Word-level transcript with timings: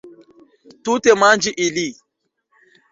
Tute 0.89 1.17
manĝi 1.25 1.55
ili. 1.69 1.87